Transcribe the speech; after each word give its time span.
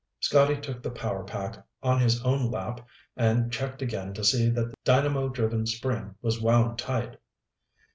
Scotty 0.19 0.57
took 0.59 0.81
the 0.81 0.89
power 0.89 1.23
pack 1.23 1.63
on 1.83 1.99
his 2.01 2.23
own 2.25 2.49
lap 2.49 2.87
and 3.15 3.53
checked 3.53 3.83
again 3.83 4.15
to 4.15 4.23
see 4.23 4.49
that 4.49 4.71
the 4.71 4.75
dynamo 4.83 5.29
driven 5.29 5.67
spring 5.67 6.15
was 6.23 6.41
wound 6.41 6.79
tight. 6.79 7.17